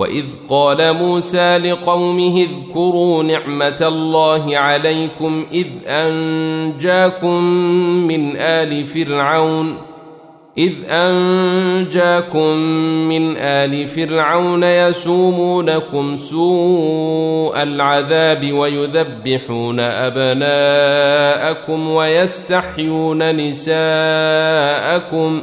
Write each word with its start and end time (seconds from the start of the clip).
واذ 0.00 0.24
قال 0.48 0.92
موسى 0.92 1.58
لقومه 1.58 2.40
اذكروا 2.40 3.22
نعمه 3.22 3.78
الله 3.82 4.58
عليكم 4.58 5.46
اذ 5.52 5.66
انجاكم 5.86 7.44
من 8.06 8.36
ال 8.36 8.86
فرعون 8.86 9.78
اذ 10.58 10.72
انجاكم 10.88 12.56
من 13.08 13.36
ال 13.36 13.88
فرعون 13.88 14.62
يسومونكم 14.62 16.16
سوء 16.16 17.62
العذاب 17.62 18.52
ويذبحون 18.52 19.80
ابناءكم 19.80 21.88
ويستحيون 21.88 23.36
نساءكم 23.36 25.42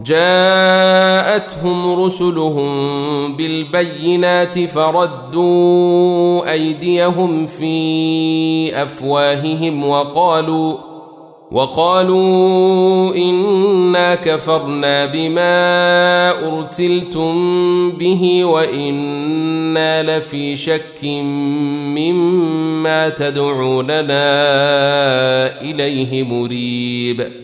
جاءتهم 0.00 2.04
رسلهم 2.04 3.36
بالبينات 3.36 4.58
فردوا 4.58 6.52
أيديهم 6.52 7.46
في 7.46 8.82
أفواههم 8.82 9.88
وقالوا 9.88 10.76
وقالوا 11.52 13.14
إنا 13.14 14.14
كفرنا 14.14 15.06
بما 15.06 16.48
أرسلتم 16.48 17.90
به 17.90 18.44
وإنا 18.44 20.18
لفي 20.18 20.56
شك 20.56 21.04
مما 21.94 23.08
تدعوننا 23.08 24.30
إليه 25.60 26.22
مريب. 26.22 27.43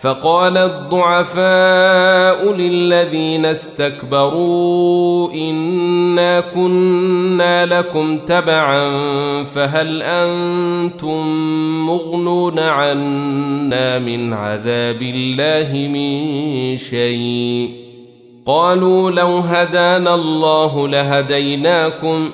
فقال 0.00 0.56
الضعفاء 0.56 2.52
للذين 2.52 3.46
استكبروا 3.46 5.32
انا 5.32 6.40
كنا 6.40 7.66
لكم 7.66 8.18
تبعا 8.18 8.90
فهل 9.44 10.02
أنتم 10.02 11.26
مغنون 11.86 12.58
عنا 12.58 13.98
من 13.98 14.32
عذاب 14.32 15.02
الله 15.02 15.88
من 15.88 16.78
شيء؟ 16.78 17.70
قالوا 18.46 19.10
لو 19.10 19.38
هدانا 19.38 20.14
الله 20.14 20.88
لهديناكم 20.88 22.30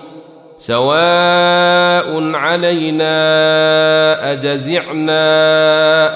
سواء 0.59 2.35
علينا 2.35 3.13
أجزعنا 4.33 5.25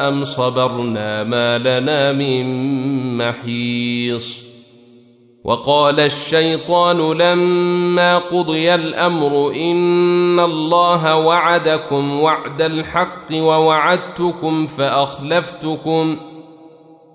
أم 0.09 0.25
صبرنا 0.25 1.25
ما 1.25 1.59
لنا 1.59 2.13
من 2.13 2.47
محيص. 3.19 4.49
وقال 5.45 6.01
الشيطان 6.01 7.13
لما 7.13 8.19
قضي 8.19 8.75
الأمر 8.75 9.53
إن 9.55 10.41
الله 10.41 11.17
وعدكم 11.17 12.21
وعد 12.21 12.63
الحق 12.63 13.33
ووعدتكم 13.33 14.67
فأخلفتكم 14.67 16.17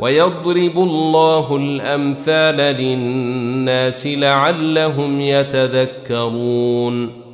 ويضرب 0.00 0.78
الله 0.78 1.56
الأمثال 1.56 2.56
للناس 2.56 4.06
لعلهم 4.06 5.20
يتذكرون. 5.20 7.24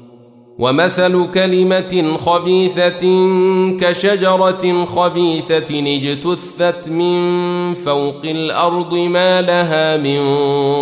ومثل 0.58 1.30
كلمة 1.34 2.16
خبيثة 2.16 3.06
كشجرة 3.80 4.84
خبيثة 4.84 5.96
اجتثت 5.96 6.88
من 6.88 7.74
فوق 7.74 8.20
الأرض 8.24 8.94
ما 8.94 9.42
لها 9.42 9.96
من 9.96 10.20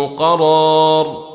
قرار. 0.07 1.29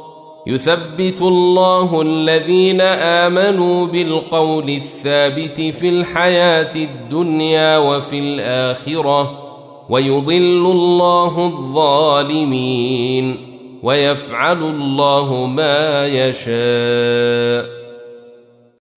يثبت 0.46 1.22
الله 1.22 2.02
الذين 2.02 2.80
آمنوا 2.80 3.86
بالقول 3.86 4.70
الثابت 4.70 5.60
في 5.60 5.88
الحياة 5.88 6.76
الدنيا 6.76 7.78
وفي 7.78 8.18
الآخرة. 8.18 9.43
ويضل 9.90 10.66
الله 10.72 11.46
الظالمين 11.46 13.36
ويفعل 13.82 14.62
الله 14.62 15.46
ما 15.46 16.06
يشاء. 16.06 17.84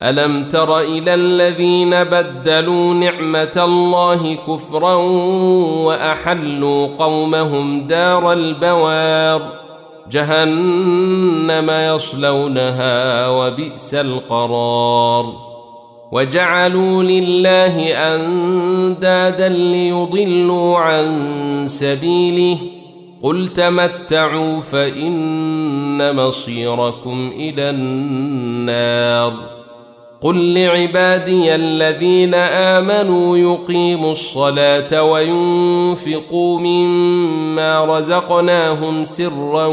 ألم 0.03 0.49
تر 0.49 0.79
إلى 0.79 1.13
الذين 1.13 2.03
بدلوا 2.03 2.93
نعمة 2.93 3.53
الله 3.57 4.35
كفرا 4.35 4.93
وأحلوا 5.85 6.87
قومهم 6.99 7.81
دار 7.81 8.33
البوار؟ 8.33 9.41
جهنم 10.11 11.95
يصلونها 11.95 13.27
وبئس 13.27 13.93
القرار. 13.93 15.56
وجعلوا 16.11 17.03
لله 17.03 17.91
أندادا 17.93 19.49
ليضلوا 19.49 20.77
عن 20.77 21.63
سبيله. 21.67 22.57
قل 23.23 23.47
تمتعوا 23.47 24.61
فإن 24.61 26.15
مصيركم 26.15 27.31
إلى 27.35 27.69
النار. 27.69 29.33
قل 30.21 30.53
لعبادي 30.53 31.55
الذين 31.55 32.33
آمنوا 32.33 33.37
يقيموا 33.37 34.11
الصلاة 34.11 35.03
وينفقوا 35.03 36.59
مما 36.59 37.85
رزقناهم 37.85 39.05
سرا 39.05 39.65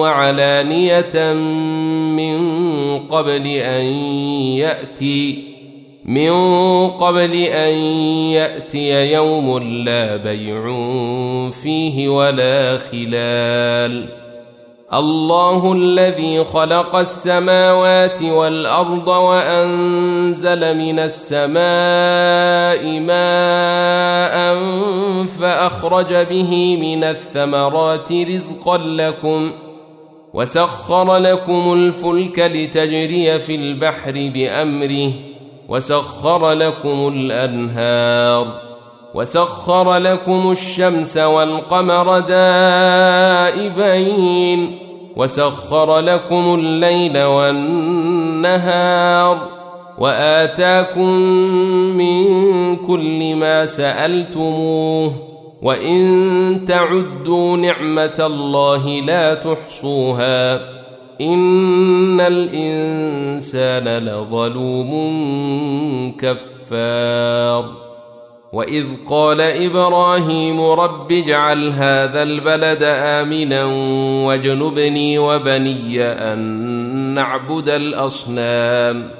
وعلانية 0.00 1.32
من 2.12 2.38
قبل 2.98 3.46
أن 3.46 3.84
يأتي. 4.56 5.49
من 6.10 6.32
قبل 6.90 7.34
أن 7.34 7.72
يأتي 8.34 9.12
يوم 9.12 9.58
لا 9.58 10.16
بيع 10.16 10.62
فيه 11.50 12.08
ولا 12.08 12.78
خلال. 12.78 14.08
الله 14.94 15.72
الذي 15.72 16.44
خلق 16.44 16.96
السماوات 16.96 18.22
والأرض 18.22 19.08
وأنزل 19.08 20.76
من 20.76 20.98
السماء 20.98 21.60
ماء 23.00 24.56
فأخرج 25.26 26.14
به 26.14 26.76
من 26.76 27.04
الثمرات 27.04 28.12
رزقا 28.12 28.78
لكم 28.78 29.52
وسخر 30.34 31.16
لكم 31.16 31.72
الفلك 31.72 32.38
لتجري 32.38 33.38
في 33.38 33.54
البحر 33.54 34.12
بأمره. 34.34 35.29
وسخر 35.70 36.52
لكم 36.52 37.12
الأنهار 37.14 38.46
وسخر 39.14 39.96
لكم 39.96 40.50
الشمس 40.50 41.16
والقمر 41.16 42.20
دائبين 43.50 44.78
وسخر 45.16 45.98
لكم 45.98 46.54
الليل 46.54 47.22
والنهار 47.22 48.80
وآتاكم 49.98 51.10
من 51.96 52.76
كل 52.76 53.34
ما 53.34 53.66
سألتموه 53.66 55.12
وإن 55.62 56.64
تعدوا 56.68 57.56
نعمة 57.56 58.16
الله 58.18 59.00
لا 59.00 59.34
تحصوها 59.34 60.79
ان 61.20 62.20
الانسان 62.20 64.04
لظلوم 64.04 64.90
كفار. 66.20 67.64
واذ 68.52 68.86
قال 69.08 69.40
إبراهيم 69.40 70.60
رب 70.60 71.12
اجعل 71.12 71.68
هذا 71.68 72.22
البلد 72.22 72.82
امنا 72.82 73.64
واجنبني 74.26 75.18
وبني 75.18 76.02
ان 76.02 76.38
نعبد 77.14 77.68
الاصنام. 77.68 79.19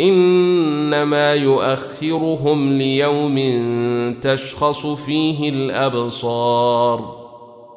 إنما 0.00 1.34
يؤخرهم 1.34 2.78
ليوم 2.78 3.38
تشخص 4.22 4.86
فيه 4.86 5.50
الأبصار. 5.50 7.22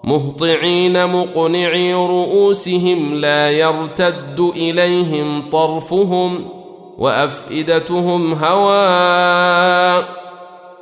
مهطعين 0.03 1.07
مقنعي 1.07 1.93
رؤوسهم 1.93 3.15
لا 3.15 3.51
يرتد 3.51 4.51
إليهم 4.55 5.49
طرفهم 5.49 6.45
وأفئدتهم 6.97 8.33
هواء. 8.33 10.25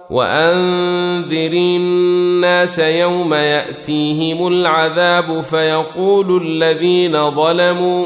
وأنذر 0.09 1.53
الناس 1.53 2.79
يوم 2.79 3.33
يأتيهم 3.33 4.47
العذاب 4.47 5.41
فيقول 5.41 6.41
الذين 6.47 7.31
ظلموا 7.31 8.05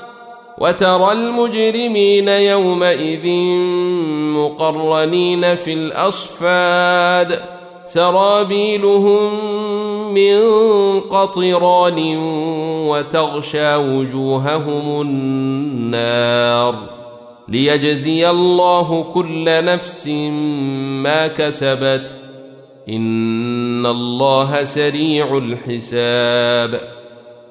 وترى 0.61 1.11
المجرمين 1.11 2.27
يومئذ 2.27 3.27
مقرنين 4.37 5.55
في 5.55 5.73
الأصفاد. 5.73 7.39
سرابيلهم 7.85 9.45
من 10.13 10.39
قطران 10.99 12.17
وتغشى 12.87 13.75
وجوههم 13.75 15.01
النار. 15.01 16.75
ليجزي 17.47 18.29
الله 18.29 19.05
كل 19.13 19.45
نفس 19.47 20.07
ما 21.03 21.27
كسبت. 21.27 22.17
إن 22.89 23.85
الله 23.85 24.63
سريع 24.63 25.37
الحساب. 25.37 27.00